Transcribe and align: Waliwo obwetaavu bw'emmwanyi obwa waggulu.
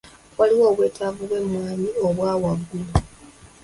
Waliwo 0.37 0.65
obwetaavu 0.71 1.21
bw'emmwanyi 1.29 1.89
obwa 2.05 2.31
waggulu. 2.41 2.91